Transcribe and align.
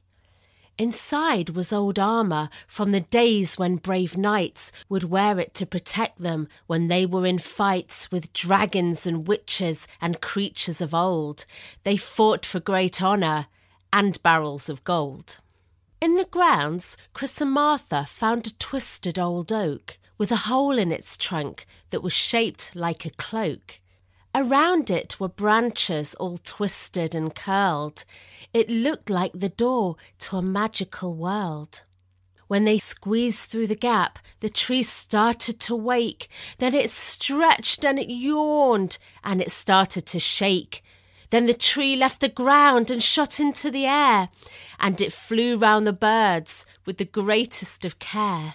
Inside 0.80 1.50
was 1.50 1.74
old 1.74 1.98
armour 1.98 2.48
from 2.66 2.90
the 2.92 3.00
days 3.02 3.58
when 3.58 3.76
brave 3.76 4.16
knights 4.16 4.72
would 4.88 5.04
wear 5.04 5.38
it 5.38 5.52
to 5.56 5.66
protect 5.66 6.20
them 6.20 6.48
when 6.68 6.88
they 6.88 7.04
were 7.04 7.26
in 7.26 7.38
fights 7.38 8.10
with 8.10 8.32
dragons 8.32 9.06
and 9.06 9.28
witches 9.28 9.86
and 10.00 10.22
creatures 10.22 10.80
of 10.80 10.94
old. 10.94 11.44
They 11.82 11.98
fought 11.98 12.46
for 12.46 12.60
great 12.60 13.02
honour 13.02 13.48
and 13.92 14.22
barrels 14.22 14.70
of 14.70 14.82
gold. 14.84 15.38
In 16.00 16.14
the 16.14 16.24
grounds, 16.24 16.96
Chris 17.12 17.38
and 17.42 17.52
Martha 17.52 18.06
found 18.08 18.46
a 18.46 18.54
twisted 18.58 19.18
old 19.18 19.52
oak 19.52 19.98
with 20.16 20.32
a 20.32 20.48
hole 20.48 20.78
in 20.78 20.90
its 20.90 21.14
trunk 21.18 21.66
that 21.90 22.00
was 22.02 22.14
shaped 22.14 22.74
like 22.74 23.04
a 23.04 23.10
cloak. 23.10 23.80
Around 24.34 24.88
it 24.90 25.20
were 25.20 25.28
branches 25.28 26.14
all 26.14 26.38
twisted 26.38 27.14
and 27.14 27.34
curled. 27.34 28.04
It 28.52 28.68
looked 28.68 29.08
like 29.08 29.32
the 29.32 29.48
door 29.48 29.96
to 30.20 30.36
a 30.38 30.42
magical 30.42 31.14
world. 31.14 31.84
When 32.48 32.64
they 32.64 32.78
squeezed 32.78 33.48
through 33.48 33.68
the 33.68 33.76
gap, 33.76 34.18
the 34.40 34.50
tree 34.50 34.82
started 34.82 35.60
to 35.60 35.76
wake. 35.76 36.28
Then 36.58 36.74
it 36.74 36.90
stretched 36.90 37.84
and 37.84 37.96
it 37.98 38.12
yawned 38.12 38.98
and 39.22 39.40
it 39.40 39.52
started 39.52 40.04
to 40.06 40.18
shake. 40.18 40.82
Then 41.30 41.46
the 41.46 41.54
tree 41.54 41.94
left 41.94 42.18
the 42.18 42.28
ground 42.28 42.90
and 42.90 43.00
shot 43.00 43.38
into 43.38 43.70
the 43.70 43.86
air, 43.86 44.30
and 44.80 45.00
it 45.00 45.12
flew 45.12 45.56
round 45.56 45.86
the 45.86 45.92
birds 45.92 46.66
with 46.84 46.98
the 46.98 47.04
greatest 47.04 47.84
of 47.84 48.00
care. 48.00 48.54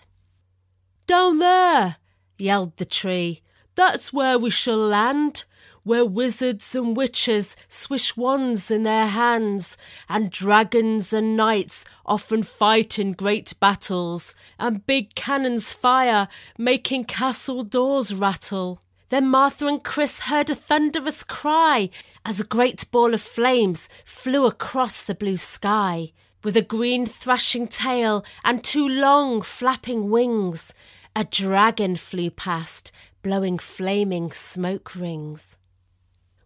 Down 1.08 1.40
there, 1.40 1.96
yelled 2.38 2.76
the 2.76 2.84
tree, 2.84 3.42
that's 3.76 4.12
where 4.12 4.38
we 4.38 4.50
shall 4.50 4.78
land 4.78 5.46
where 5.86 6.04
wizards 6.04 6.76
and 6.76 6.98
witches 6.98 7.56
swish 7.70 8.18
wands 8.18 8.72
in 8.72 8.82
their 8.82 9.06
hands, 9.06 9.78
and 10.10 10.32
dragons 10.32 11.14
and 11.14 11.38
knights 11.38 11.86
often 12.04 12.42
fight 12.42 12.98
in 12.98 13.14
great 13.14 13.54
battles, 13.60 14.34
and 14.58 14.84
big 14.88 15.14
cannons 15.14 15.72
fire, 15.74 16.28
making 16.58 17.04
castle 17.06 17.62
doors 17.64 18.16
rattle. 18.16 18.82
Then 19.10 19.28
Martha 19.28 19.68
and 19.68 19.84
Chris 19.84 20.22
heard 20.22 20.50
a 20.50 20.56
thunderous 20.56 21.24
cry 21.24 21.92
as 22.26 22.40
a 22.42 22.46
great 22.46 22.90
ball 22.90 23.14
of 23.14 23.22
flames 23.22 23.88
flew 24.04 24.48
across 24.48 25.04
the 25.04 25.14
blue 25.14 25.38
sky. 25.38 26.12
With 26.44 26.58
a 26.58 26.64
green 26.64 27.06
thrashing 27.06 27.68
tail 27.68 28.26
and 28.44 28.64
two 28.64 28.88
long 28.90 29.44
flapping 29.44 30.10
wings, 30.10 30.74
a 31.16 31.24
dragon 31.26 31.96
flew 31.96 32.32
past, 32.32 32.92
blowing 33.22 33.60
flaming 33.60 34.32
smoke 34.32 34.96
rings. 34.96 35.60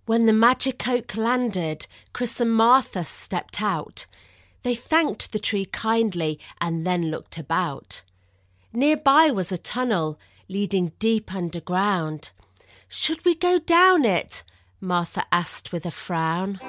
When 0.09 0.25
the 0.25 0.33
magic 0.33 0.87
oak 0.87 1.15
landed, 1.17 1.85
Chris 2.13 2.39
and 2.41 2.49
Martha 2.51 3.05
stepped 3.05 3.61
out. 3.61 4.07
They 4.63 4.73
thanked 4.73 5.31
the 5.31 5.37
tree 5.37 5.65
kindly 5.65 6.39
and 6.59 6.83
then 6.83 7.11
looked 7.11 7.37
about. 7.37 8.01
Nearby 8.73 9.29
was 9.29 9.51
a 9.51 9.57
tunnel 9.59 10.19
leading 10.47 10.93
deep 10.97 11.31
underground. 11.31 12.31
Should 12.87 13.23
we 13.23 13.35
go 13.35 13.59
down 13.59 14.03
it? 14.03 14.41
Martha 14.81 15.25
asked 15.31 15.71
with 15.71 15.85
a 15.85 15.91
frown. 15.91 16.59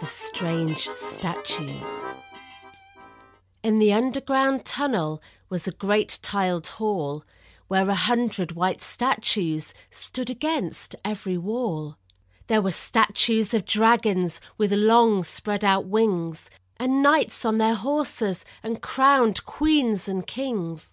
The 0.00 0.06
strange 0.06 0.88
statues. 0.96 1.84
In 3.62 3.78
the 3.78 3.92
underground 3.92 4.64
tunnel 4.64 5.20
was 5.50 5.68
a 5.68 5.72
great 5.72 6.18
tiled 6.22 6.66
hall 6.68 7.26
where 7.68 7.88
a 7.88 7.94
hundred 7.94 8.52
white 8.52 8.80
statues 8.80 9.74
stood 9.90 10.30
against 10.30 10.94
every 11.04 11.36
wall. 11.36 11.96
There 12.46 12.62
were 12.62 12.70
statues 12.70 13.52
of 13.54 13.64
dragons 13.66 14.40
with 14.56 14.72
long 14.72 15.24
spread 15.24 15.64
out 15.64 15.86
wings, 15.86 16.48
and 16.78 17.02
knights 17.02 17.44
on 17.44 17.58
their 17.58 17.74
horses, 17.74 18.44
and 18.62 18.80
crowned 18.80 19.44
queens 19.44 20.08
and 20.08 20.26
kings. 20.26 20.92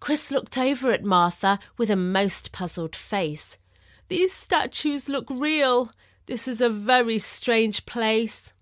Chris 0.00 0.30
looked 0.30 0.58
over 0.58 0.90
at 0.90 1.04
Martha 1.04 1.58
with 1.78 1.90
a 1.90 1.96
most 1.96 2.50
puzzled 2.50 2.96
face. 2.96 3.58
These 4.08 4.32
statues 4.32 5.08
look 5.08 5.26
real. 5.30 5.92
This 6.26 6.48
is 6.48 6.60
a 6.60 6.68
very 6.68 7.18
strange 7.18 7.86
place. 7.86 8.52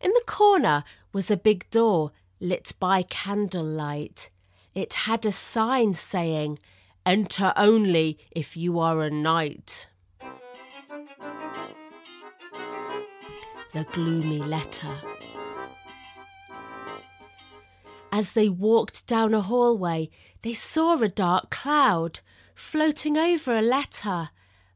In 0.00 0.10
the 0.10 0.22
corner 0.26 0.84
was 1.12 1.30
a 1.30 1.36
big 1.36 1.68
door 1.70 2.10
lit 2.40 2.72
by 2.78 3.02
candlelight. 3.02 4.30
It 4.76 4.92
had 5.08 5.24
a 5.24 5.32
sign 5.32 5.94
saying, 5.94 6.58
Enter 7.06 7.54
only 7.56 8.18
if 8.30 8.58
you 8.58 8.78
are 8.78 9.00
a 9.00 9.08
knight. 9.08 9.88
The 13.72 13.84
gloomy 13.92 14.42
letter. 14.42 14.94
As 18.12 18.32
they 18.32 18.50
walked 18.50 19.06
down 19.06 19.32
a 19.32 19.40
hallway, 19.40 20.10
they 20.42 20.52
saw 20.52 20.98
a 20.98 21.08
dark 21.08 21.48
cloud 21.48 22.20
floating 22.54 23.16
over 23.16 23.56
a 23.56 23.62
letter. 23.62 24.28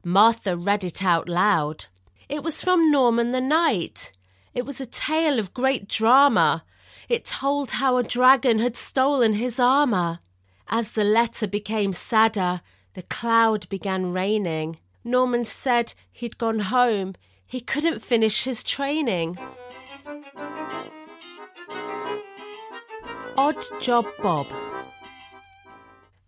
Martha 0.02 0.56
read 0.56 0.82
it 0.82 1.04
out 1.04 1.28
loud. 1.28 1.86
It 2.26 2.42
was 2.42 2.62
from 2.64 2.90
Norman 2.90 3.32
the 3.32 3.40
Knight. 3.42 4.12
It 4.54 4.64
was 4.64 4.80
a 4.80 4.86
tale 4.86 5.38
of 5.38 5.52
great 5.52 5.88
drama. 5.88 6.64
It 7.10 7.24
told 7.24 7.72
how 7.72 7.96
a 7.96 8.04
dragon 8.04 8.60
had 8.60 8.76
stolen 8.76 9.32
his 9.32 9.58
armour. 9.58 10.20
As 10.68 10.90
the 10.92 11.02
letter 11.02 11.48
became 11.48 11.92
sadder, 11.92 12.62
the 12.94 13.02
cloud 13.02 13.68
began 13.68 14.12
raining. 14.12 14.76
Norman 15.02 15.44
said 15.44 15.94
he'd 16.12 16.38
gone 16.38 16.60
home. 16.60 17.16
He 17.44 17.58
couldn't 17.60 17.98
finish 18.00 18.44
his 18.44 18.62
training. 18.62 19.36
Odd 23.36 23.64
Job 23.80 24.06
Bob. 24.22 24.46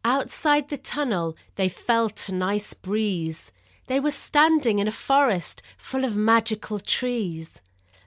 Outside 0.04 0.68
the 0.68 0.78
tunnel, 0.78 1.36
they 1.54 1.68
felt 1.68 2.28
a 2.28 2.34
nice 2.34 2.74
breeze. 2.74 3.52
They 3.86 4.00
were 4.00 4.10
standing 4.10 4.80
in 4.80 4.88
a 4.88 4.92
forest 4.92 5.62
full 5.78 6.04
of 6.04 6.16
magical 6.16 6.80
trees. 6.80 7.60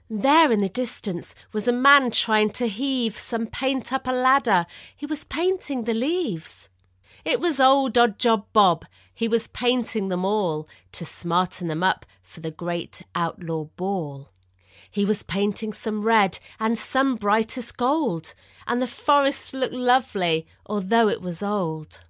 There 0.08 0.52
in 0.52 0.60
the 0.60 0.68
distance 0.68 1.34
was 1.52 1.66
a 1.66 1.72
man 1.72 2.12
trying 2.12 2.50
to 2.50 2.68
heave 2.68 3.18
some 3.18 3.48
paint 3.48 3.92
up 3.92 4.06
a 4.06 4.12
ladder. 4.12 4.66
He 4.96 5.04
was 5.04 5.24
painting 5.24 5.82
the 5.82 5.94
leaves. 5.94 6.68
It 7.24 7.40
was 7.40 7.58
old 7.58 7.98
odd 7.98 8.18
job 8.20 8.46
Bob. 8.52 8.84
He 9.12 9.26
was 9.26 9.48
painting 9.48 10.08
them 10.08 10.24
all 10.24 10.68
to 10.92 11.04
smarten 11.04 11.66
them 11.66 11.82
up 11.82 12.06
for 12.22 12.38
the 12.38 12.52
great 12.52 13.02
outlaw 13.16 13.64
ball. 13.76 14.30
He 14.88 15.04
was 15.04 15.24
painting 15.24 15.72
some 15.72 16.02
red 16.02 16.38
and 16.60 16.78
some 16.78 17.16
brightest 17.16 17.76
gold, 17.76 18.32
and 18.66 18.80
the 18.80 18.86
forest 18.86 19.54
looked 19.54 19.74
lovely, 19.74 20.46
although 20.68 21.08
it 21.08 21.20
was 21.20 21.42
old. 21.42 22.04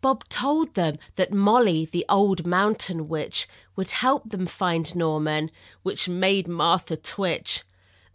Bob 0.00 0.24
told 0.28 0.74
them 0.74 0.98
that 1.16 1.32
Molly, 1.32 1.84
the 1.84 2.06
old 2.08 2.46
mountain 2.46 3.06
witch, 3.08 3.46
would 3.76 3.90
help 3.90 4.30
them 4.30 4.46
find 4.46 4.94
Norman, 4.96 5.50
which 5.82 6.08
made 6.08 6.48
Martha 6.48 6.96
twitch. 6.96 7.64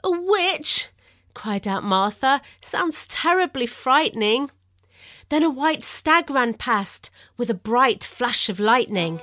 A 0.03 0.09
witch! 0.09 0.89
cried 1.35 1.67
out 1.67 1.83
Martha. 1.83 2.41
Sounds 2.61 3.05
terribly 3.07 3.67
frightening. 3.67 4.49
Then 5.29 5.43
a 5.43 5.49
white 5.49 5.83
stag 5.83 6.29
ran 6.31 6.55
past 6.55 7.11
with 7.37 7.49
a 7.49 7.53
bright 7.55 8.03
flash 8.03 8.49
of 8.49 8.59
lightning. 8.59 9.19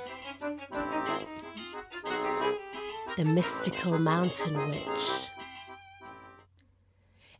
The 3.17 3.25
mystical 3.25 3.97
mountain 3.99 4.69
witch. 4.69 5.29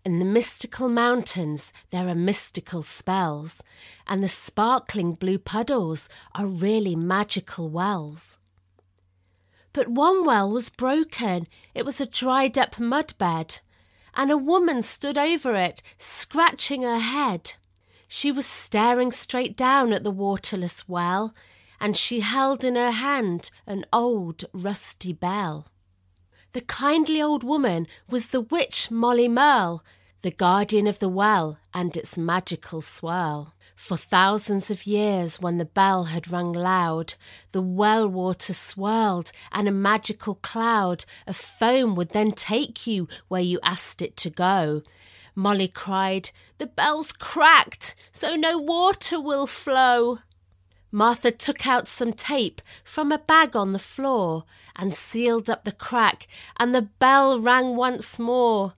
In 0.06 0.20
the 0.20 0.26
mystical 0.26 0.90
mountains 0.90 1.72
there 1.90 2.10
are 2.10 2.14
mystical 2.16 2.82
spells, 2.82 3.62
and 4.06 4.22
the 4.22 4.28
sparkling 4.28 5.14
blue 5.14 5.38
puddles 5.40 6.10
are 6.36 6.46
really 6.46 6.94
magical 6.94 7.70
wells. 7.70 8.38
But 9.72 9.88
one 9.88 10.26
well 10.26 10.52
was 10.52 10.70
broken, 10.70 11.48
it 11.74 11.86
was 11.86 12.02
a 12.02 12.06
dried 12.06 12.58
up 12.58 12.78
mud 12.82 13.14
bed, 13.18 13.60
and 14.14 14.30
a 14.30 14.36
woman 14.38 14.82
stood 14.82 15.18
over 15.18 15.56
it, 15.56 15.82
scratching 15.98 16.82
her 16.82 17.00
head. 17.00 17.54
She 18.10 18.30
was 18.30 18.46
staring 18.46 19.10
straight 19.10 19.56
down 19.56 19.94
at 19.94 20.04
the 20.04 20.12
waterless 20.12 20.88
well, 20.90 21.34
and 21.80 21.96
she 21.96 22.20
held 22.20 22.66
in 22.66 22.76
her 22.76 22.92
hand 22.92 23.50
an 23.66 23.86
old 23.94 24.44
rusty 24.52 25.14
bell. 25.14 25.68
The 26.54 26.62
kindly 26.62 27.20
old 27.20 27.44
woman 27.44 27.88
was 28.08 28.28
the 28.28 28.40
witch 28.40 28.92
Molly 28.92 29.28
Merle, 29.28 29.84
the 30.22 30.30
guardian 30.30 30.86
of 30.86 31.00
the 31.00 31.10
well 31.10 31.58
and 31.74 31.98
its 31.98 32.16
magical 32.16 32.80
swirl. 32.80 33.56
For 33.76 33.98
thousands 33.98 34.70
of 34.70 34.86
years, 34.86 35.40
when 35.42 35.58
the 35.58 35.66
bell 35.66 36.06
had 36.06 36.32
rung 36.32 36.54
loud, 36.54 37.16
the 37.54 37.62
well 37.64 38.08
water 38.08 38.54
swirled, 38.54 39.32
and 39.52 39.68
a 39.68 39.72
magical 39.72 40.36
cloud 40.36 41.06
of 41.26 41.36
foam 41.38 41.96
would 41.96 42.10
then 42.10 42.30
take 42.30 42.86
you 42.86 43.08
where 43.30 43.42
you 43.42 43.60
asked 43.64 44.04
it 44.04 44.16
to 44.18 44.30
go. 44.30 44.84
Molly 45.34 45.68
cried, 45.68 46.30
The 46.60 46.68
bell's 46.68 47.14
cracked, 47.14 47.96
so 48.12 48.36
no 48.36 48.60
water 48.60 49.20
will 49.20 49.48
flow. 49.48 50.20
Martha 50.96 51.32
took 51.32 51.66
out 51.66 51.88
some 51.88 52.14
tape 52.14 52.62
from 52.84 53.12
a 53.12 53.18
bag 53.18 53.56
on 53.56 53.72
the 53.72 53.80
floor 53.80 54.44
and 54.78 54.94
sealed 54.94 55.50
up 55.50 55.64
the 55.64 55.72
crack, 55.72 56.28
and 56.60 56.74
the 56.74 56.84
bell 56.84 57.40
rang 57.40 57.76
once 57.76 58.20
more. 58.20 58.76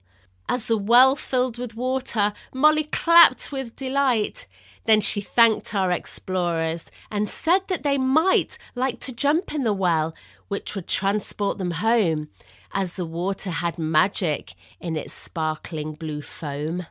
As 0.48 0.64
the 0.64 0.78
well 0.78 1.14
filled 1.14 1.58
with 1.58 1.74
water, 1.76 2.32
Molly 2.54 2.84
clapped 2.84 3.52
with 3.52 3.76
delight. 3.76 4.46
Then 4.86 5.02
she 5.02 5.20
thanked 5.20 5.74
our 5.74 5.92
explorers 5.92 6.86
and 7.10 7.28
said 7.28 7.68
that 7.68 7.82
they 7.82 7.98
might 7.98 8.56
like 8.74 8.98
to 9.00 9.14
jump 9.14 9.52
in 9.52 9.60
the 9.62 9.74
well, 9.74 10.14
which 10.48 10.74
would 10.74 10.86
transport 10.88 11.58
them 11.58 11.72
home, 11.72 12.28
as 12.72 12.94
the 12.94 13.04
water 13.04 13.50
had 13.50 13.78
magic 13.78 14.54
in 14.80 14.96
its 14.96 15.12
sparkling 15.12 15.92
blue 15.92 16.22
foam. 16.22 16.86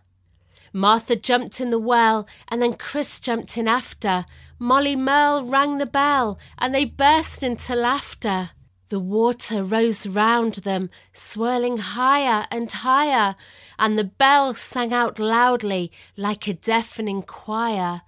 Martha 0.72 1.16
jumped 1.16 1.60
in 1.60 1.72
the 1.72 1.80
well, 1.80 2.28
and 2.48 2.62
then 2.62 2.74
Chris 2.76 3.20
jumped 3.20 3.58
in 3.58 3.68
after 3.68 4.26
Molly 4.60 4.96
Merle 4.96 5.44
rang 5.44 5.80
the 5.80 5.86
bell, 5.86 6.40
and 6.58 6.74
they 6.74 6.86
burst 6.86 7.44
into 7.44 7.76
laughter. 7.76 8.52
The 8.88 9.02
water 9.02 9.64
rose 9.64 10.08
round 10.08 10.56
them, 10.56 10.90
swirling 11.12 11.78
higher 11.78 12.46
and 12.50 12.72
higher, 12.72 13.36
and 13.78 13.98
the 13.98 14.06
bell 14.06 14.54
sang 14.54 14.94
out 14.94 15.20
loudly 15.20 15.92
like 16.16 16.48
a 16.48 16.54
deafening 16.54 17.22
choir. 17.24 18.04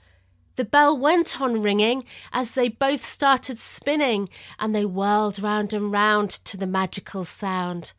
The 0.56 0.64
bell 0.64 0.98
went 0.98 1.42
on 1.42 1.62
ringing 1.62 2.06
as 2.32 2.52
they 2.52 2.70
both 2.70 3.02
started 3.02 3.60
spinning, 3.60 4.30
and 4.58 4.74
they 4.74 4.86
whirled 4.86 5.40
round 5.42 5.74
and 5.74 5.92
round 5.92 6.30
to 6.30 6.56
the 6.56 6.68
magical 6.68 7.26
sound. 7.26 7.92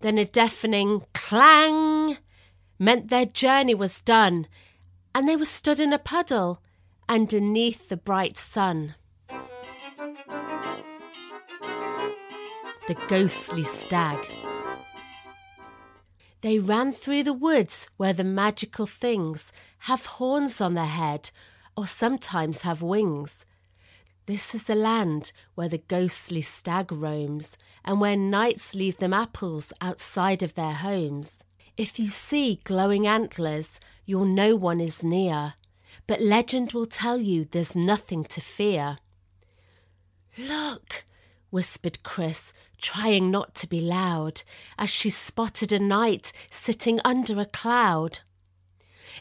Then 0.00 0.18
a 0.18 0.24
deafening 0.24 1.02
clang 1.14 2.18
meant 2.80 3.08
their 3.08 3.26
journey 3.26 3.76
was 3.76 4.00
done, 4.00 4.48
and 5.14 5.28
they 5.28 5.36
were 5.36 5.44
stood 5.44 5.78
in 5.78 5.92
a 5.92 5.98
puddle 6.00 6.60
underneath 7.08 7.88
the 7.88 7.96
bright 7.96 8.36
sun. 8.36 8.94
The 12.88 12.96
ghostly 13.08 13.64
stag. 13.64 14.18
They 16.40 16.58
ran 16.58 16.90
through 16.90 17.22
the 17.22 17.32
woods 17.32 17.88
where 17.96 18.12
the 18.12 18.24
magical 18.24 18.86
things 18.86 19.52
have 19.80 20.06
horns 20.06 20.60
on 20.60 20.74
their 20.74 20.84
head 20.86 21.30
or 21.76 21.86
sometimes 21.86 22.62
have 22.62 22.82
wings. 22.82 23.44
This 24.26 24.54
is 24.54 24.64
the 24.64 24.74
land 24.74 25.32
where 25.54 25.68
the 25.68 25.78
ghostly 25.78 26.40
stag 26.40 26.90
roams 26.90 27.56
and 27.84 28.00
where 28.00 28.16
knights 28.16 28.74
leave 28.74 28.96
them 28.98 29.12
apples 29.14 29.72
outside 29.80 30.42
of 30.42 30.54
their 30.54 30.74
homes. 30.74 31.42
If 31.76 31.98
you 31.98 32.06
see 32.08 32.58
glowing 32.64 33.06
antlers, 33.06 33.80
you'll 34.04 34.24
know 34.26 34.56
one 34.56 34.80
is 34.80 35.04
near 35.04 35.54
but 36.06 36.20
legend 36.20 36.72
will 36.72 36.86
tell 36.86 37.18
you 37.20 37.44
there's 37.44 37.76
nothing 37.76 38.24
to 38.24 38.40
fear. 38.40 38.98
Look, 40.38 41.04
whispered 41.50 42.02
Chris, 42.02 42.52
trying 42.78 43.30
not 43.30 43.54
to 43.56 43.66
be 43.66 43.80
loud, 43.80 44.42
as 44.78 44.90
she 44.90 45.10
spotted 45.10 45.72
a 45.72 45.78
knight 45.78 46.32
sitting 46.50 46.98
under 47.04 47.38
a 47.40 47.44
cloud. 47.46 48.20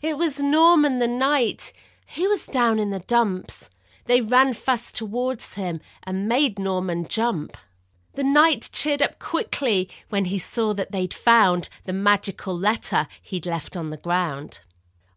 It 0.01 0.17
was 0.17 0.41
Norman 0.41 0.99
the 0.99 1.07
knight. 1.07 1.73
He 2.05 2.27
was 2.27 2.47
down 2.47 2.79
in 2.79 2.89
the 2.89 2.99
dumps. 2.99 3.69
They 4.05 4.21
ran 4.21 4.53
fast 4.53 4.95
towards 4.95 5.55
him 5.55 5.81
and 6.03 6.27
made 6.27 6.57
Norman 6.57 7.07
jump. 7.07 7.57
The 8.13 8.23
knight 8.23 8.69
cheered 8.73 9.01
up 9.01 9.19
quickly 9.19 9.89
when 10.09 10.25
he 10.25 10.37
saw 10.37 10.73
that 10.73 10.91
they'd 10.91 11.13
found 11.13 11.69
the 11.85 11.93
magical 11.93 12.57
letter 12.57 13.07
he'd 13.21 13.45
left 13.45 13.77
on 13.77 13.89
the 13.89 13.95
ground. 13.97 14.61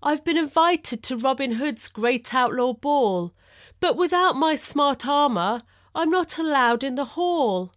I've 0.06 0.22
been 0.22 0.36
invited 0.36 1.02
to 1.04 1.16
Robin 1.16 1.52
Hood's 1.52 1.88
Great 1.88 2.34
Outlaw 2.34 2.74
Ball, 2.74 3.32
but 3.80 3.96
without 3.96 4.36
my 4.36 4.54
smart 4.54 5.06
armour, 5.08 5.62
I'm 5.94 6.10
not 6.10 6.36
allowed 6.38 6.84
in 6.84 6.94
the 6.94 7.06
hall. 7.16 7.72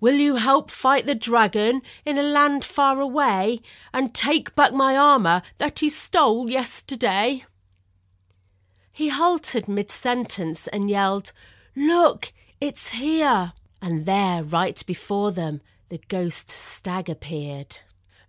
Will 0.00 0.16
you 0.16 0.34
help 0.36 0.72
fight 0.72 1.06
the 1.06 1.14
dragon 1.14 1.82
in 2.04 2.18
a 2.18 2.22
land 2.24 2.64
far 2.64 3.00
away 3.00 3.60
and 3.94 4.12
take 4.12 4.56
back 4.56 4.72
my 4.72 4.96
armour 4.96 5.42
that 5.58 5.78
he 5.78 5.88
stole 5.88 6.50
yesterday? 6.50 7.44
He 8.90 9.06
halted 9.10 9.68
mid 9.68 9.88
sentence 9.88 10.66
and 10.66 10.90
yelled, 10.90 11.30
Look, 11.76 12.32
it's 12.60 12.90
here! 12.90 13.52
And 13.80 14.04
there, 14.04 14.42
right 14.42 14.82
before 14.84 15.30
them, 15.30 15.60
the 15.90 16.00
ghost 16.08 16.50
stag 16.50 17.08
appeared. 17.08 17.78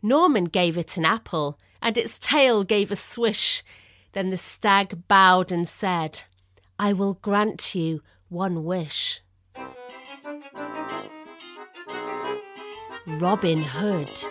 Norman 0.03 0.45
gave 0.45 0.77
it 0.77 0.97
an 0.97 1.05
apple 1.05 1.57
and 1.81 1.97
its 1.97 2.19
tail 2.19 2.63
gave 2.63 2.91
a 2.91 2.95
swish. 2.95 3.63
Then 4.13 4.29
the 4.29 4.37
stag 4.37 5.07
bowed 5.07 5.51
and 5.51 5.67
said, 5.67 6.23
I 6.77 6.93
will 6.93 7.15
grant 7.15 7.73
you 7.75 8.01
one 8.29 8.63
wish. 8.63 9.21
Robin 13.07 13.63
Hood. 13.63 14.23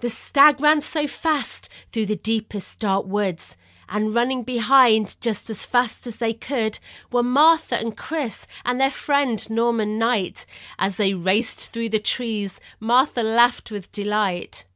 The 0.00 0.10
stag 0.10 0.60
ran 0.60 0.82
so 0.82 1.06
fast 1.06 1.68
through 1.88 2.06
the 2.06 2.16
deepest 2.16 2.78
dark 2.80 3.06
woods, 3.06 3.56
and 3.88 4.14
running 4.14 4.42
behind 4.42 5.18
just 5.20 5.48
as 5.48 5.64
fast 5.64 6.06
as 6.06 6.16
they 6.16 6.34
could 6.34 6.78
were 7.10 7.22
Martha 7.22 7.76
and 7.78 7.96
Chris 7.96 8.46
and 8.64 8.80
their 8.80 8.90
friend 8.90 9.48
Norman 9.48 9.96
Knight. 9.96 10.44
As 10.78 10.96
they 10.96 11.14
raced 11.14 11.72
through 11.72 11.88
the 11.90 11.98
trees, 12.00 12.60
Martha 12.78 13.22
laughed 13.22 13.70
with 13.70 13.92
delight. 13.92 14.66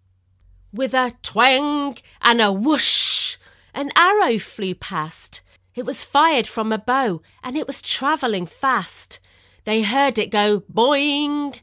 With 0.73 0.95
a 0.95 1.15
twang 1.23 1.97
and 2.23 2.41
a 2.41 2.53
whoosh, 2.53 3.39
an 3.75 3.91
arrow 3.97 4.39
flew 4.39 4.75
past. 4.77 5.41
It 5.75 5.85
was 5.85 6.05
fired 6.05 6.47
from 6.47 6.71
a 6.71 6.79
bow 6.79 7.23
and 7.43 7.57
it 7.57 7.67
was 7.67 7.83
travelling 7.83 8.47
fast. 8.47 9.19
They 9.65 9.83
heard 9.83 10.17
it 10.17 10.31
go 10.31 10.61
boing 10.61 11.59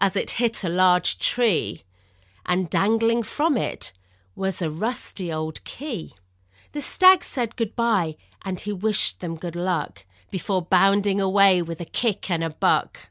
as 0.00 0.16
it 0.16 0.32
hit 0.32 0.64
a 0.64 0.68
large 0.68 1.18
tree, 1.18 1.84
and 2.46 2.68
dangling 2.68 3.22
from 3.22 3.56
it 3.56 3.92
was 4.34 4.60
a 4.60 4.70
rusty 4.70 5.32
old 5.32 5.62
key. 5.62 6.14
The 6.72 6.80
stag 6.80 7.22
said 7.22 7.54
goodbye 7.56 8.16
and 8.44 8.58
he 8.58 8.72
wished 8.72 9.20
them 9.20 9.36
good 9.36 9.56
luck 9.56 10.04
before 10.32 10.62
bounding 10.62 11.20
away 11.20 11.62
with 11.62 11.80
a 11.80 11.84
kick 11.84 12.28
and 12.28 12.42
a 12.42 12.50
buck. 12.50 13.08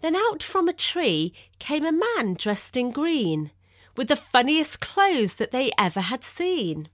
Then 0.00 0.16
out 0.16 0.42
from 0.42 0.66
a 0.68 0.72
tree 0.72 1.32
came 1.60 1.84
a 1.84 1.92
man 1.92 2.34
dressed 2.34 2.76
in 2.76 2.90
green 2.90 3.52
with 3.98 4.06
the 4.08 4.16
funniest 4.16 4.80
clothes 4.80 5.34
that 5.36 5.50
they 5.50 5.72
ever 5.76 6.00
had 6.00 6.22
seen. 6.22 6.88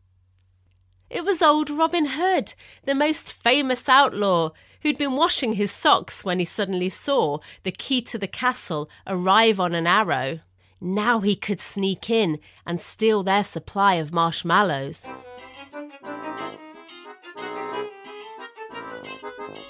It 1.11 1.23
was 1.23 1.43
old 1.43 1.69
Robin 1.69 2.07
Hood, 2.13 2.55
the 2.85 2.95
most 2.95 3.31
famous 3.31 3.89
outlaw, 3.91 4.51
who'd 4.83 4.97
been 4.97 5.13
washing 5.15 5.53
his 5.53 5.71
socks 5.71 6.25
when 6.25 6.39
he 6.39 6.47
suddenly 6.47 6.89
saw 6.89 7.39
the 7.63 7.71
key 7.73 8.01
to 8.03 8.17
the 8.19 8.27
castle 8.27 8.89
arrive 9.07 9.61
on 9.61 9.75
an 9.75 9.87
arrow. 9.87 10.41
Now 10.81 11.21
he 11.21 11.37
could 11.37 11.61
sneak 11.61 12.09
in 12.09 12.41
and 12.67 12.81
steal 12.81 13.23
their 13.23 13.45
supply 13.45 13.95
of 13.95 14.11
marshmallows. 14.13 15.03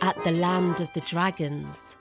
At 0.01 0.23
the 0.23 0.33
land 0.33 0.81
of 0.81 0.93
the 0.93 1.01
dragons. 1.05 1.97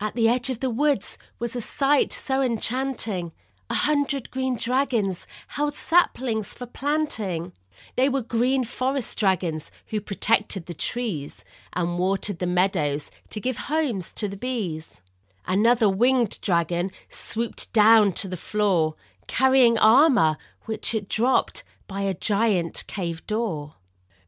At 0.00 0.14
the 0.14 0.30
edge 0.30 0.48
of 0.48 0.60
the 0.60 0.70
woods 0.70 1.18
was 1.38 1.54
a 1.54 1.60
sight 1.60 2.10
so 2.10 2.40
enchanting 2.40 3.32
a 3.70 3.74
hundred 3.74 4.30
green 4.30 4.56
dragons 4.56 5.26
held 5.48 5.74
saplings 5.74 6.52
for 6.54 6.66
planting. 6.66 7.52
They 7.96 8.08
were 8.08 8.22
green 8.22 8.64
forest 8.64 9.18
dragons 9.18 9.70
who 9.88 10.00
protected 10.00 10.66
the 10.66 10.74
trees 10.74 11.44
and 11.72 11.98
watered 11.98 12.38
the 12.38 12.46
meadows 12.46 13.10
to 13.30 13.40
give 13.40 13.56
homes 13.68 14.12
to 14.14 14.28
the 14.28 14.36
bees. 14.36 15.00
Another 15.46 15.88
winged 15.88 16.40
dragon 16.40 16.90
swooped 17.08 17.72
down 17.72 18.12
to 18.14 18.28
the 18.28 18.36
floor, 18.36 18.94
carrying 19.26 19.78
armour 19.78 20.36
which 20.64 20.94
it 20.94 21.08
dropped 21.08 21.62
by 21.86 22.02
a 22.02 22.14
giant 22.14 22.84
cave 22.86 23.26
door. 23.26 23.74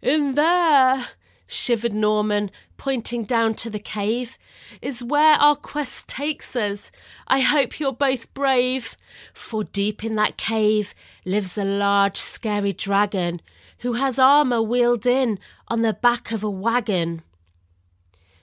In 0.02 0.34
there, 0.34 1.06
shivered 1.46 1.94
Norman, 1.94 2.50
pointing 2.76 3.24
down 3.24 3.54
to 3.54 3.70
the 3.70 3.78
cave, 3.80 4.38
is 4.80 5.02
where 5.02 5.34
our 5.36 5.56
quest 5.56 6.08
takes 6.08 6.54
us. 6.56 6.90
I 7.26 7.40
hope 7.40 7.78
you're 7.80 7.92
both 7.92 8.32
brave, 8.34 8.96
for 9.34 9.64
deep 9.64 10.04
in 10.04 10.14
that 10.16 10.36
cave 10.36 10.94
lives 11.24 11.56
a 11.58 11.64
large, 11.64 12.16
scary 12.16 12.72
dragon 12.72 13.40
who 13.78 13.94
has 13.94 14.18
armour 14.18 14.62
wheeled 14.62 15.06
in 15.06 15.38
on 15.68 15.82
the 15.82 15.92
back 15.92 16.32
of 16.32 16.42
a 16.42 16.50
wagon. 16.50 17.22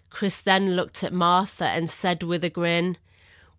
Chris 0.10 0.40
then 0.40 0.76
looked 0.76 1.04
at 1.04 1.12
Martha 1.14 1.66
and 1.66 1.90
said 1.90 2.22
with 2.22 2.44
a 2.44 2.50
grin, 2.50 2.98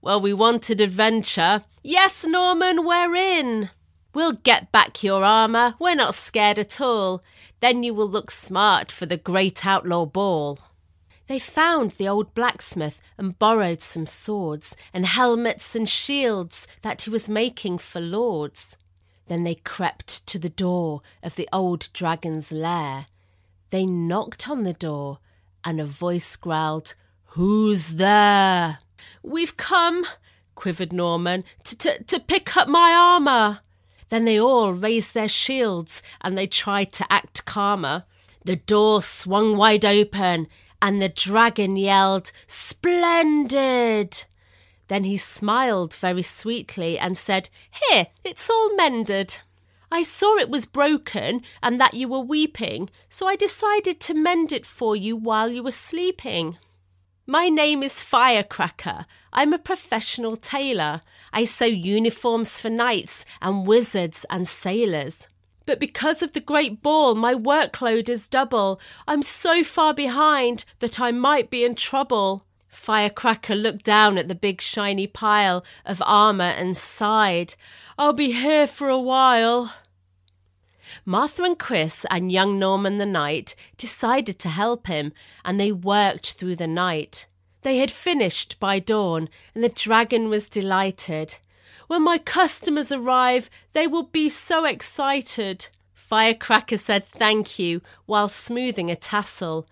Well, 0.01 0.21
we 0.21 0.33
wanted 0.33 0.81
adventure. 0.81 1.65
Yes, 1.83 2.25
Norman, 2.27 2.85
we're 2.85 3.15
in. 3.17 3.71
We'll 4.15 4.33
get 4.35 4.71
back 4.71 5.03
your 5.03 5.25
armour, 5.25 5.75
we're 5.81 5.97
not 5.97 6.15
scared 6.15 6.61
at 6.61 6.81
all. 6.81 7.25
Then 7.59 7.83
you 7.83 7.93
will 7.93 8.07
look 8.09 8.31
smart 8.31 8.93
for 8.93 9.07
the 9.07 9.17
great 9.17 9.67
outlaw 9.67 10.07
ball. 10.07 10.61
They 11.27 11.41
found 11.41 11.93
the 11.93 12.07
old 12.07 12.33
blacksmith 12.33 13.01
and 13.19 13.37
borrowed 13.39 13.81
some 13.83 14.07
swords 14.07 14.77
and 14.93 15.05
helmets 15.05 15.75
and 15.75 15.89
shields 15.89 16.69
that 16.83 17.03
he 17.03 17.11
was 17.11 17.29
making 17.29 17.79
for 17.79 18.01
lords. 18.01 18.77
Then 19.27 19.43
they 19.43 19.57
crept 19.57 20.25
to 20.29 20.39
the 20.39 20.51
door 20.51 21.01
of 21.23 21.35
the 21.35 21.49
old 21.53 21.89
dragon's 21.93 22.53
lair. 22.53 23.07
They 23.71 23.85
knocked 23.87 24.49
on 24.49 24.63
the 24.63 24.75
door, 24.75 25.19
and 25.65 25.81
a 25.81 25.85
voice 25.87 26.37
growled, 26.37 26.95
Who's 27.31 27.95
there? 27.97 28.79
We've 29.25 29.57
come, 29.57 30.05
quivered 30.55 30.93
Norman, 30.93 31.43
to, 31.65 31.77
to, 31.79 32.05
to 32.05 32.21
pick 32.21 32.57
up 32.57 32.69
my 32.69 32.93
armour. 32.97 33.61
Then 34.09 34.25
they 34.25 34.39
all 34.39 34.73
raised 34.73 35.15
their 35.15 35.29
shields 35.29 36.03
and 36.21 36.37
they 36.37 36.47
tried 36.47 36.93
to 36.93 37.07
act 37.13 37.45
calmer. 37.45 38.05
The 38.45 38.57
door 38.57 39.03
swung 39.03 39.57
wide 39.57 39.85
open 39.85 40.47
and 40.83 41.01
the 41.01 41.09
dragon 41.09 41.77
yelled, 41.77 42.31
Splendid! 42.47 44.25
Then 44.89 45.05
he 45.05 45.17
smiled 45.17 45.95
very 45.95 46.23
sweetly 46.23 46.99
and 46.99 47.17
said, 47.17 47.49
Here, 47.89 48.09
it's 48.23 48.51
all 48.51 48.77
mended. 48.77 49.39
I 49.91 50.03
saw 50.03 50.37
it 50.39 50.51
was 50.51 50.67
broken 50.67 51.41
and 51.63 51.81
that 51.81 51.95
you 51.95 52.09
were 52.09 52.21
weeping, 52.21 52.91
so 53.09 53.27
I 53.27 53.37
decided 53.37 54.01
to 54.01 54.15
mend 54.15 54.53
it 54.53 54.67
for 54.67 54.95
you 54.95 55.17
while 55.17 55.55
you 55.55 55.63
were 55.63 55.71
sleeping. 55.71 56.59
My 57.27 57.49
name 57.49 57.83
is 57.83 58.03
Firecracker. 58.03 59.07
I'm 59.33 59.55
a 59.55 59.59
professional 59.59 60.37
tailor. 60.37 61.01
I 61.33 61.45
sew 61.45 61.65
uniforms 61.65 62.61
for 62.61 62.69
knights 62.69 63.25
and 63.41 63.67
wizards 63.67 64.27
and 64.29 64.47
sailors. 64.47 65.31
But 65.65 65.81
because 65.81 66.23
of 66.23 66.35
the 66.35 66.41
Great 66.41 66.83
Ball, 66.83 67.15
my 67.15 67.33
workload 67.33 68.11
is 68.11 68.29
double. 68.29 68.79
I'm 69.09 69.23
so 69.23 69.65
far 69.65 69.95
behind 69.95 70.67
that 70.81 71.01
I 71.01 71.13
might 71.13 71.49
be 71.49 71.65
in 71.65 71.77
trouble. 71.77 72.45
Firecracker 72.69 73.55
looked 73.57 73.87
down 73.87 74.19
at 74.19 74.29
the 74.29 74.35
big 74.35 74.61
shiny 74.61 75.07
pile 75.07 75.65
of 75.87 76.03
armour 76.05 76.45
and 76.59 76.77
sighed. 76.77 77.55
I'll 77.99 78.13
be 78.13 78.33
here 78.33 78.67
for 78.67 78.91
a 78.91 79.01
while. 79.01 79.71
Martha 81.05 81.43
and 81.43 81.59
Chris 81.59 82.07
and 82.11 82.31
young 82.31 82.59
Norman 82.59 82.99
the 82.99 83.07
Knight 83.07 83.55
decided 83.77 84.39
to 84.41 84.49
help 84.49 84.87
him, 84.87 85.13
and 85.45 85.59
they 85.59 85.73
worked 85.73 86.33
through 86.33 86.57
the 86.57 86.67
night. 86.69 87.27
They 87.63 87.79
had 87.79 87.91
finished 87.91 88.59
by 88.61 88.79
dawn, 88.79 89.29
and 89.55 89.65
the 89.65 89.69
dragon 89.69 90.29
was 90.29 90.49
delighted. 90.49 91.37
When 91.87 92.03
my 92.03 92.19
customers 92.19 92.93
arrive, 92.93 93.51
they 93.73 93.87
will 93.87 94.05
be 94.05 94.29
so 94.29 94.65
excited. 94.65 95.69
Firecracker 95.95 96.77
said 96.77 97.07
thank 97.09 97.59
you 97.59 97.81
while 98.07 98.29
smoothing 98.29 98.91
a 98.91 98.97
tassel. 98.97 99.67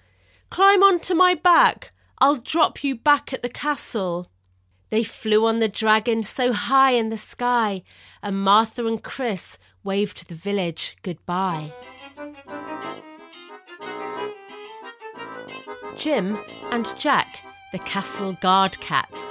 Climb 0.50 0.82
onto 0.82 1.14
my 1.14 1.34
back. 1.34 1.92
I'll 2.18 2.36
drop 2.36 2.84
you 2.84 2.94
back 2.94 3.32
at 3.32 3.42
the 3.42 3.48
castle. 3.48 4.28
They 4.90 5.04
flew 5.04 5.46
on 5.46 5.58
the 5.58 5.68
dragon 5.68 6.22
so 6.22 6.52
high 6.52 6.92
in 6.92 7.08
the 7.08 7.16
sky, 7.16 7.82
and 8.22 8.42
Martha 8.42 8.84
and 8.86 9.02
Chris 9.02 9.58
waved 9.84 10.28
the 10.28 10.34
village 10.34 10.96
goodbye. 11.02 11.72
Jim 15.96 16.38
and 16.70 16.94
Jack, 16.98 17.40
the 17.72 17.78
castle 17.78 18.32
guard 18.40 18.78
cats. 18.80 19.24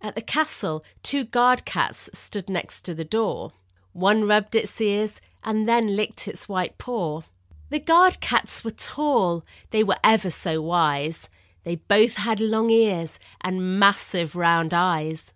At 0.00 0.16
the 0.16 0.20
castle, 0.22 0.84
two 1.02 1.24
guard 1.24 1.64
cats 1.64 2.10
stood 2.12 2.50
next 2.50 2.82
to 2.82 2.94
the 2.94 3.04
door. 3.04 3.52
One 3.92 4.26
rubbed 4.26 4.56
its 4.56 4.80
ears 4.80 5.20
and 5.44 5.68
then 5.68 5.96
licked 5.96 6.26
its 6.26 6.48
white 6.48 6.76
paw. 6.78 7.22
The 7.70 7.78
guard 7.80 8.20
cats 8.20 8.64
were 8.64 8.72
tall, 8.72 9.44
they 9.70 9.82
were 9.82 9.96
ever 10.04 10.28
so 10.28 10.60
wise. 10.60 11.28
They 11.64 11.76
both 11.76 12.14
had 12.16 12.40
long 12.40 12.68
ears 12.70 13.18
and 13.40 13.78
massive 13.78 14.34
round 14.34 14.74
eyes. 14.74 15.32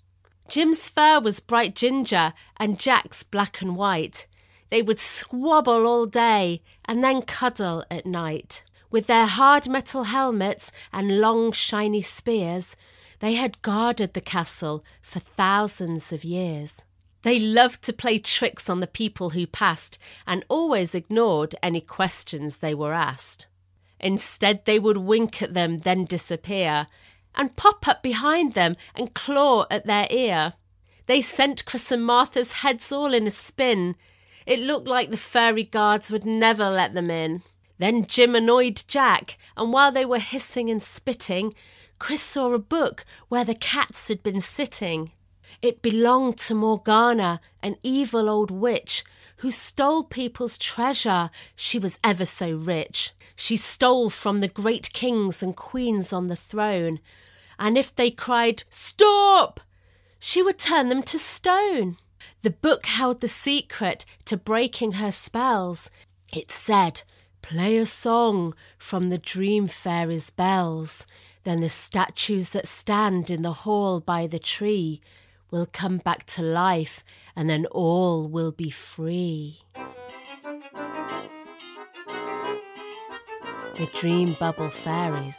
Jim's 0.49 0.87
fur 0.89 1.19
was 1.19 1.41
bright 1.41 1.75
ginger 1.75 2.33
and 2.57 2.79
Jack's 2.79 3.23
black 3.23 3.61
and 3.61 3.77
white. 3.77 4.27
They 4.71 4.83
would 4.83 4.99
squabble 4.99 5.87
all 5.87 6.07
day 6.07 6.63
and 6.85 7.03
then 7.03 7.23
cuddle 7.23 7.85
at 7.91 8.07
night. 8.07 8.63
With 8.91 9.09
their 9.09 9.27
hard 9.27 9.69
metal 9.69 10.05
helmets 10.05 10.71
and 10.93 11.21
long 11.21 11.53
shiny 11.53 12.03
spears, 12.03 12.77
they 13.19 13.35
had 13.35 13.61
guarded 13.63 14.15
the 14.15 14.21
castle 14.21 14.85
for 15.03 15.19
thousands 15.19 16.13
of 16.13 16.25
years. 16.25 16.85
They 17.23 17.41
loved 17.41 17.83
to 17.85 17.93
play 17.93 18.19
tricks 18.19 18.71
on 18.71 18.79
the 18.81 18.87
people 18.87 19.31
who 19.31 19.47
passed 19.49 19.99
and 20.27 20.45
always 20.49 20.95
ignored 20.95 21.57
any 21.63 21.81
questions 21.81 22.59
they 22.59 22.75
were 22.75 22.93
asked. 22.93 23.47
Instead, 23.99 24.65
they 24.65 24.79
would 24.79 24.99
wink 24.99 25.43
at 25.43 25.55
them, 25.55 25.79
then 25.79 26.05
disappear, 26.05 26.87
and 27.37 27.55
pop 27.57 27.87
up 27.87 28.03
behind 28.03 28.55
them 28.55 28.77
and 28.95 29.15
claw 29.15 29.67
at 29.71 29.87
their 29.87 30.07
ear. 30.11 30.55
They 31.07 31.21
sent 31.21 31.65
Chris 31.67 31.93
and 31.93 32.05
Martha's 32.05 32.53
heads 32.55 32.91
all 32.91 33.15
in 33.15 33.27
a 33.27 33.31
spin. 33.31 33.95
It 34.47 34.59
looked 34.59 34.89
like 34.89 35.11
the 35.11 35.17
furry 35.17 35.65
guards 35.65 36.11
would 36.11 36.25
never 36.25 36.71
let 36.71 36.95
them 36.95 37.11
in. 37.11 37.43
Then 37.79 38.07
Jim 38.07 38.35
annoyed 38.35 38.83
Jack, 38.89 39.37
and 39.57 39.73
while 39.73 39.93
they 39.93 40.07
were 40.07 40.19
hissing 40.19 40.71
and 40.71 40.83
spitting, 40.83 41.53
Chris 41.99 42.23
saw 42.23 42.53
a 42.55 42.59
book 42.59 43.05
where 43.29 43.45
the 43.45 43.55
cats 43.55 44.09
had 44.09 44.23
been 44.23 44.41
sitting. 44.41 45.13
It 45.63 45.83
belonged 45.83 46.39
to 46.39 46.55
Morgana, 46.55 47.41
an 47.63 47.77
evil 47.83 48.31
old 48.31 48.51
witch 48.51 49.05
who 49.41 49.51
stole 49.51 50.05
people's 50.05 50.57
treasure. 50.57 51.31
She 51.55 51.79
was 51.79 51.99
ever 52.03 52.25
so 52.25 52.51
rich. 52.51 53.13
She 53.37 53.57
stole 53.57 54.09
from 54.11 54.41
the 54.41 54.49
great 54.49 54.93
kings 54.95 55.43
and 55.43 55.55
queens 55.55 56.13
on 56.13 56.29
the 56.29 56.37
throne, 56.37 56.99
and 57.59 57.79
if 57.79 57.95
they 57.95 58.11
cried, 58.11 58.65
Stop! 58.71 59.61
she 60.19 60.43
would 60.43 60.59
turn 60.59 60.89
them 60.89 61.03
to 61.05 61.19
stone. 61.19 61.97
The 62.43 62.51
book 62.51 62.87
held 62.87 63.21
the 63.21 63.29
secret 63.29 64.05
to 64.27 64.37
breaking 64.37 64.93
her 64.93 65.13
spells. 65.13 65.91
It 66.35 66.51
said, 66.51 67.03
Play 67.43 67.77
a 67.77 67.87
song 67.87 68.55
from 68.79 69.09
the 69.09 69.19
dream 69.19 69.69
fairies' 69.69 70.31
bells. 70.31 71.07
Then 71.45 71.61
the 71.61 71.71
statues 71.71 72.51
that 72.51 72.67
stand 72.67 73.31
in 73.31 73.43
the 73.43 73.53
hall 73.53 74.01
by 74.01 74.27
the 74.27 74.41
tree 74.41 75.01
will 75.51 75.67
come 75.71 75.99
back 75.99 76.25
to 76.27 76.43
life, 76.43 77.05
and 77.37 77.49
then 77.49 77.67
all 77.67 78.27
will 78.27 78.51
be 78.53 78.69
free. 78.71 79.63
The 83.77 83.87
Dream 83.95 84.35
Bubble 84.41 84.71
Fairies. 84.71 85.39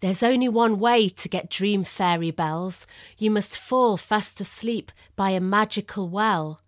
There's 0.00 0.22
only 0.22 0.48
one 0.48 0.78
way 0.78 1.10
to 1.10 1.28
get 1.28 1.50
dream 1.50 1.84
fairy 1.84 2.30
bells. 2.30 2.86
You 3.18 3.30
must 3.30 3.58
fall 3.58 3.98
fast 3.98 4.40
asleep 4.40 4.90
by 5.14 5.28
a 5.30 5.40
magical 5.40 6.08
well. 6.08 6.62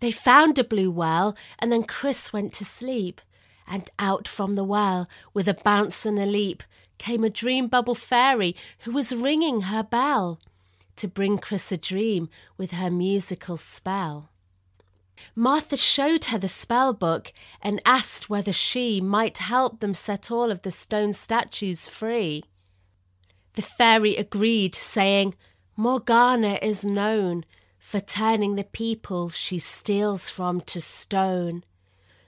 They 0.00 0.10
found 0.10 0.58
a 0.58 0.64
blue 0.64 0.90
well, 0.90 1.36
and 1.60 1.70
then 1.70 1.84
Chris 1.84 2.32
went 2.32 2.52
to 2.54 2.64
sleep. 2.64 3.20
And 3.68 3.88
out 3.98 4.26
from 4.26 4.54
the 4.54 4.64
well, 4.64 5.08
with 5.32 5.46
a 5.46 5.54
bounce 5.54 6.04
and 6.04 6.18
a 6.18 6.26
leap, 6.26 6.64
came 6.96 7.22
a 7.22 7.30
dream 7.30 7.68
bubble 7.68 7.94
fairy 7.94 8.56
who 8.80 8.90
was 8.90 9.14
ringing 9.14 9.60
her 9.62 9.84
bell 9.84 10.40
to 10.96 11.06
bring 11.06 11.38
Chris 11.38 11.70
a 11.70 11.76
dream 11.76 12.28
with 12.56 12.72
her 12.72 12.90
musical 12.90 13.56
spell. 13.56 14.30
Martha 15.34 15.76
showed 15.76 16.26
her 16.26 16.38
the 16.38 16.46
spell 16.48 16.92
book 16.92 17.32
and 17.60 17.82
asked 17.84 18.30
whether 18.30 18.52
she 18.52 19.00
might 19.00 19.38
help 19.38 19.80
them 19.80 19.92
set 19.92 20.30
all 20.30 20.50
of 20.50 20.62
the 20.62 20.70
stone 20.70 21.12
statues 21.12 21.88
free. 21.88 22.44
The 23.54 23.62
fairy 23.62 24.16
agreed, 24.16 24.74
saying, 24.74 25.34
Morgana 25.76 26.58
is 26.62 26.84
known 26.84 27.44
for 27.78 28.00
turning 28.00 28.54
the 28.54 28.64
people 28.64 29.30
she 29.30 29.58
steals 29.58 30.30
from 30.30 30.60
to 30.62 30.80
stone. 30.80 31.64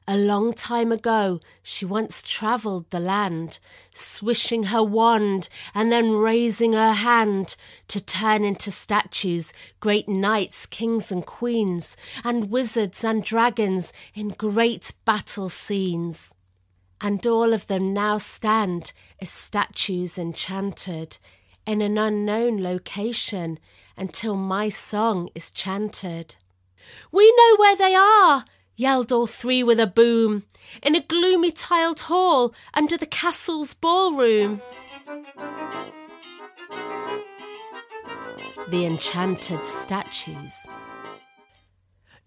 A 0.09 0.17
long 0.17 0.53
time 0.55 0.91
ago, 0.91 1.39
she 1.63 1.85
once 1.85 2.21
travelled 2.23 2.91
the 2.91 2.99
land, 2.99 3.61
swishing 3.95 4.65
her 4.65 4.83
wand 4.83 5.49
and 5.73 5.93
then 5.93 6.11
raising 6.11 6.73
her 6.73 6.95
hand 6.95 7.55
to 7.89 8.01
turn 8.01 8.43
into 8.43 8.73
statues 8.73 9.53
great 9.79 10.09
knights, 10.09 10.67
kings, 10.67 11.13
and 11.13 11.25
queens, 11.25 11.97
and 12.25 12.51
wizards 12.51 13.05
and 13.05 13.23
dragons 13.23 13.93
in 14.15 14.31
great 14.31 14.93
battle 15.05 15.49
scenes 15.49 16.35
and 17.01 17.25
all 17.27 17.53
of 17.53 17.67
them 17.67 17.93
now 17.95 18.19
stand 18.19 18.93
as 19.21 19.31
statues 19.31 20.19
enchanted 20.19 21.17
in 21.67 21.81
an 21.81 21.97
unknown 21.99 22.63
location 22.63 23.59
until 23.97 24.37
my 24.37 24.69
song 24.69 25.29
is 25.35 25.51
chanted. 25.51 26.37
We 27.13 27.31
know 27.37 27.57
where 27.57 27.77
they 27.77 27.95
are, 27.95 28.45
yelled 28.77 29.13
all 29.13 29.27
three 29.27 29.63
with 29.63 29.79
a 29.81 29.87
boom, 29.87 30.45
in 30.83 30.95
a 30.97 31.01
gloomy 31.01 31.53
tiled 31.53 32.01
hall 32.01 32.55
under 32.75 32.97
the 32.97 33.07
castle's 33.07 33.75
ballroom. 33.75 34.61
The 38.69 38.85
enchanted 38.87 39.67
statues 39.67 40.55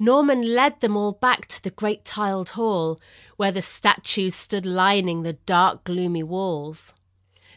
Norman 0.04 0.42
led 0.54 0.82
them 0.82 0.98
all 0.98 1.14
back 1.14 1.48
to 1.48 1.64
the 1.64 1.70
great 1.70 2.04
tiled 2.04 2.50
hall, 2.52 3.00
where 3.38 3.54
the 3.54 3.62
statues 3.62 4.36
stood 4.36 4.66
lining 4.66 5.24
the 5.24 5.32
dark, 5.32 5.86
gloomy 5.86 6.22
walls. 6.22 6.94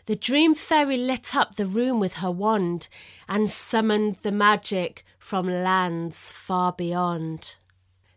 The 0.05 0.15
dream 0.15 0.55
fairy 0.55 0.97
lit 0.97 1.35
up 1.35 1.57
the 1.57 1.67
room 1.67 1.99
with 1.99 2.15
her 2.23 2.31
wand 2.31 2.87
and 3.29 3.51
summoned 3.51 4.19
the 4.23 4.31
magic 4.31 5.03
from 5.19 5.49
lands 5.49 6.31
far 6.31 6.71
beyond. 6.71 7.57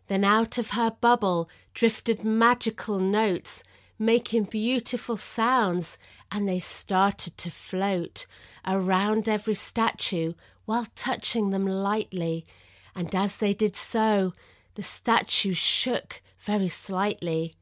Then 0.06 0.22
out 0.22 0.58
of 0.58 0.70
her 0.70 0.92
bubble 0.92 1.50
drifted 1.74 2.22
magical 2.22 3.00
notes, 3.00 3.64
making 3.98 4.44
beautiful 4.44 5.16
sounds, 5.16 5.98
and 6.30 6.48
they 6.48 6.60
started 6.60 7.36
to 7.38 7.50
float 7.50 8.26
around 8.64 9.28
every 9.28 9.54
statue 9.54 10.34
while 10.66 10.86
touching 10.94 11.50
them 11.50 11.66
lightly 11.66 12.46
and 12.94 13.14
as 13.14 13.36
they 13.36 13.52
did 13.54 13.76
so, 13.76 14.32
the 14.74 14.82
statue 14.82 15.52
shook 15.52 16.22
very 16.40 16.68
slightly. 16.68 17.56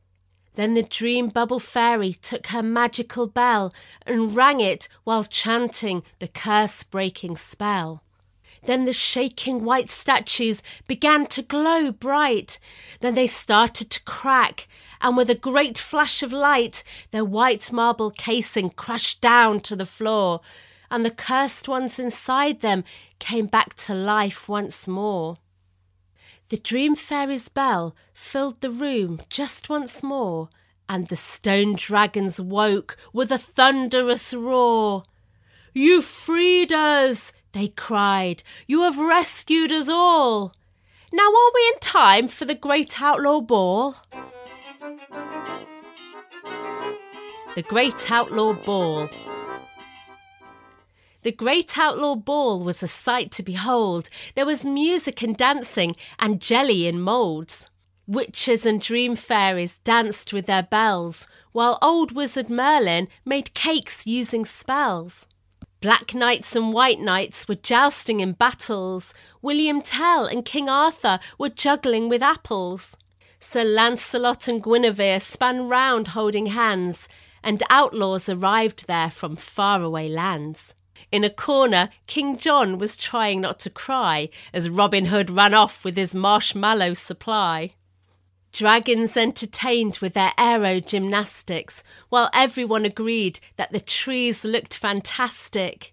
Then 0.55 0.75
the 0.75 0.83
dream 0.83 1.29
bubble 1.29 1.61
fairy 1.61 2.15
took 2.15 2.49
her 2.49 2.63
magical 2.63 3.27
bell 3.27 3.73
and 4.05 4.35
rang 4.35 4.61
it 4.61 4.89
while 5.05 5.25
chanting 5.25 6.03
the 6.19 6.29
curse 6.29 6.83
breaking 6.83 7.37
spell. 7.37 8.03
Then 8.65 8.85
the 8.85 8.93
shaking 8.93 9.65
white 9.65 9.89
statues 9.89 10.63
began 10.89 11.27
to 11.29 11.43
glow 11.43 11.93
bright. 11.93 12.59
Then 13.01 13.15
they 13.15 13.29
started 13.29 13.89
to 13.91 14.03
crack, 14.03 14.67
and 15.01 15.17
with 15.17 15.31
a 15.31 15.37
great 15.37 15.79
flash 15.79 16.25
of 16.25 16.33
light, 16.33 16.83
their 17.13 17.25
white 17.25 17.71
marble 17.71 18.11
casing 18.11 18.71
crashed 18.71 19.21
down 19.21 19.61
to 19.61 19.77
the 19.77 19.87
floor, 19.87 20.41
and 20.91 21.05
the 21.05 21.11
cursed 21.11 21.69
ones 21.69 21.99
inside 21.99 22.61
them 22.61 22.85
came 23.19 23.47
back 23.47 23.75
to 23.75 23.95
life 23.95 24.49
once 24.49 24.89
more. 24.89 25.37
The 26.49 26.57
dream 26.59 26.95
fairy's 26.95 27.49
bell 27.49 27.95
filled 28.15 28.61
the 28.61 28.71
room 28.71 29.21
just 29.29 29.69
once 29.69 30.03
more, 30.03 30.49
and 30.89 31.09
the 31.09 31.17
stone 31.17 31.75
dragons 31.77 32.41
woke 32.41 32.97
with 33.13 33.31
a 33.31 33.37
thunderous 33.39 34.33
roar. 34.33 35.03
You 35.75 36.01
freed 36.01 36.73
us, 36.73 37.33
they 37.53 37.69
cried. 37.69 38.43
You 38.67 38.83
have 38.83 38.99
rescued 38.99 39.71
us 39.73 39.89
all. 39.91 40.55
Now 41.13 41.27
are 41.29 41.53
we 41.55 41.71
in 41.75 41.81
time 41.81 42.29
for 42.29 42.47
the 42.47 42.55
great 42.55 43.01
outlaw 43.01 43.41
ball? 43.41 43.97
The 47.55 47.63
Great 47.63 48.13
Outlaw 48.13 48.53
Ball 48.53 49.09
the 51.29 51.33
Great 51.33 51.77
Outlaw 51.77 52.15
Ball 52.15 52.61
was 52.65 52.83
a 52.83 52.89
sight 52.89 53.31
to 53.33 53.43
behold. 53.43 54.09
There 54.35 54.47
was 54.47 54.65
music 54.65 55.21
and 55.21 55.37
dancing 55.37 55.91
and 56.19 56.41
jelly 56.41 56.87
in 56.87 57.03
moulds. 57.03 57.69
Witches 58.07 58.65
and 58.65 58.81
dream 58.81 59.15
fairies 59.15 59.77
danced 59.81 60.33
with 60.33 60.47
their 60.47 60.63
bells, 60.63 61.29
while 61.53 61.77
old 61.83 62.13
wizard 62.13 62.49
Merlin 62.49 63.09
made 63.27 63.53
cakes 63.53 64.07
using 64.07 64.47
spells. 64.47 65.29
Black 65.83 66.15
knights 66.15 66.57
and 66.57 66.73
white 66.73 66.99
knights 67.01 67.47
were 67.47 67.57
jousting 67.57 68.21
in 68.21 68.33
battles. 68.33 69.13
William 69.43 69.83
Tell 69.83 70.25
and 70.25 70.47
King 70.47 70.71
Arthur 70.71 71.21
were 71.37 71.51
juggling 71.51 72.09
with 72.09 72.23
apples. 72.23 72.97
Sir 73.39 73.65
Lancelot 73.65 74.49
and 74.49 74.63
Guinevere 74.65 75.19
span 75.19 75.69
round 75.69 76.09
holding 76.09 76.47
hands, 76.47 77.07
and 77.45 77.63
outlaws 77.69 78.31
arrived 78.31 78.87
there 78.87 79.11
from 79.11 79.37
faraway 79.37 80.09
lands. 80.09 80.73
In 81.13 81.25
a 81.25 81.31
corner, 81.31 81.89
King 82.07 82.37
John 82.37 82.79
was 82.79 82.97
trying 82.97 83.41
not 83.41 83.59
to 83.61 83.71
cry 83.71 84.29
as 84.53 84.69
Robin 84.71 85.07
Hood 85.07 85.31
ran 85.31 85.55
off 85.55 85.85
with 85.85 85.97
his 85.97 86.15
marshmallow 86.15 86.95
supply. 86.95 87.71
Dragons 88.53 89.17
entertained 89.17 89.99
with 90.01 90.15
their 90.15 90.33
aero 90.39 90.81
gymnastics, 90.81 91.83
while 92.09 92.31
everyone 92.33 92.85
agreed 92.85 93.41
that 93.57 93.73
the 93.73 93.81
trees 93.81 94.45
looked 94.45 94.77
fantastic. 94.77 95.93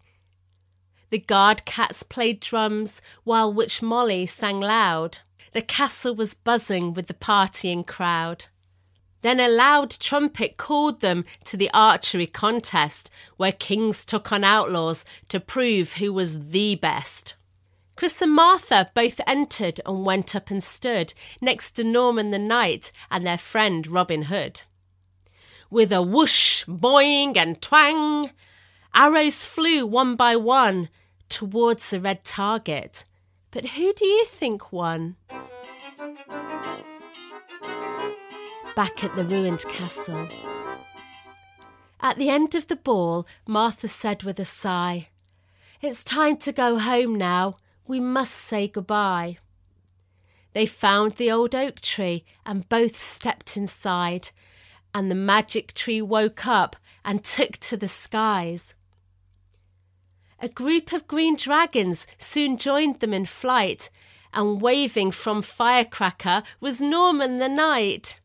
The 1.10 1.20
guard 1.20 1.66
cats 1.66 2.04
played 2.04 2.40
drums, 2.40 3.02
while 3.24 3.52
Witch 3.54 3.82
Molly 3.82 4.26
sang 4.26 4.60
loud. 4.60 5.20
The 5.52 5.62
castle 5.62 6.16
was 6.16 6.34
buzzing 6.34 6.94
with 6.94 7.08
the 7.08 7.14
partying 7.14 7.86
crowd. 7.86 8.46
Then 9.22 9.40
a 9.40 9.48
loud 9.50 9.92
trumpet 9.92 10.58
called 10.58 11.02
them 11.02 11.26
to 11.46 11.58
the 11.58 11.70
archery 11.74 12.28
contest, 12.28 13.10
where 13.38 13.52
kings 13.52 14.06
took 14.06 14.32
on 14.32 14.44
outlaws 14.44 15.06
to 15.30 15.40
prove 15.40 15.94
who 15.94 16.14
was 16.14 16.52
the 16.52 16.76
best. 16.76 17.36
Chris 17.96 18.22
and 18.22 18.34
Martha 18.34 18.92
both 18.94 19.22
entered 19.26 19.80
and 19.86 20.06
went 20.06 20.36
up 20.36 20.52
and 20.52 20.64
stood 20.64 21.14
next 21.42 21.72
to 21.72 21.84
Norman 21.84 22.30
the 22.32 22.40
Knight 22.40 22.92
and 23.10 23.26
their 23.26 23.38
friend 23.38 23.88
Robin 23.88 24.24
Hood. 24.24 24.64
With 25.70 25.92
a 25.92 26.02
whoosh, 26.02 26.66
boing, 26.66 27.38
and 27.38 27.62
twang, 27.62 28.32
arrows 28.94 29.46
flew 29.46 29.86
one 29.88 30.16
by 30.16 30.36
one 30.36 30.90
towards 31.30 31.90
the 31.90 32.00
red 32.00 32.24
target. 32.24 33.06
But 33.52 33.66
who 33.70 33.94
do 33.94 34.06
you 34.06 34.26
think 34.26 34.72
won? 34.74 35.16
back 38.76 39.04
at 39.04 39.16
the 39.16 39.24
ruined 39.24 39.64
castle. 39.70 40.28
At 42.02 42.18
the 42.18 42.30
end 42.30 42.54
of 42.56 42.68
the 42.68 42.76
ball, 42.76 43.26
Martha 43.48 43.88
said 43.88 44.24
with 44.24 44.38
a 44.40 44.46
sigh, 44.46 45.08
It's 45.82 46.04
time 46.04 46.38
to 46.38 46.52
go 46.52 46.78
home 46.78 47.16
now. 47.16 47.56
We 47.88 48.00
must 48.02 48.34
say 48.34 48.68
goodbye. 48.68 49.38
They 50.54 50.66
found 50.66 51.14
the 51.14 51.32
old 51.32 51.56
oak 51.56 51.82
tree 51.82 52.24
and 52.46 52.68
both 52.70 52.96
stepped 52.98 53.56
inside, 53.58 54.30
and 54.94 55.10
the 55.10 55.16
magic 55.16 55.74
tree 55.74 56.02
woke 56.02 56.46
up 56.46 56.76
and 57.06 57.24
took 57.24 57.58
to 57.58 57.78
the 57.78 57.88
skies. 57.88 58.74
A 60.42 60.50
group 60.50 60.92
of 60.92 61.08
green 61.08 61.36
dragons 61.38 62.06
soon 62.18 62.58
joined 62.58 63.00
them 63.00 63.14
in 63.14 63.26
flight, 63.26 63.90
and 64.34 64.62
waving 64.62 65.12
from 65.12 65.42
Firecracker 65.42 66.44
was 66.60 66.82
Norman 66.82 67.38
the 67.38 67.48
Knight. 67.50 68.20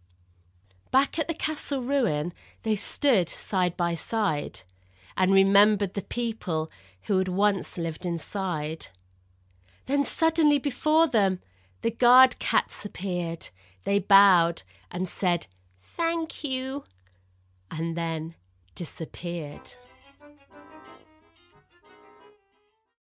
Back 0.92 1.18
at 1.18 1.28
the 1.28 1.34
castle 1.34 1.80
ruin, 1.80 2.32
they 2.64 2.74
stood 2.74 3.28
side 3.28 3.76
by 3.76 3.94
side 3.94 4.62
and 5.16 5.32
remembered 5.32 5.94
the 5.94 6.02
people 6.02 6.68
who 7.04 7.18
had 7.18 7.28
once 7.28 7.78
lived 7.78 8.04
inside. 8.04 8.88
Then 9.86 10.02
suddenly 10.02 10.58
before 10.58 11.06
them, 11.06 11.40
the 11.82 11.90
guard 11.92 12.38
cats 12.40 12.84
appeared. 12.84 13.48
They 13.84 13.98
bowed 14.00 14.62
and 14.90 15.08
said, 15.08 15.46
Thank 15.82 16.42
you, 16.42 16.84
and 17.70 17.96
then 17.96 18.34
disappeared. 18.74 19.74